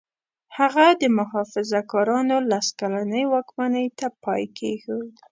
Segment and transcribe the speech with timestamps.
[0.57, 5.13] هغه د محافظه کارانو لس کلنې واکمنۍ ته پای کېښود.